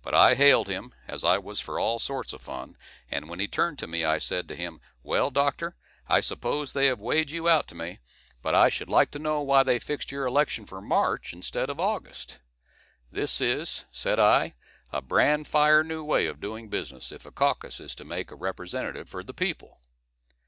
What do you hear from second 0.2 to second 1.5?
hailed him, as I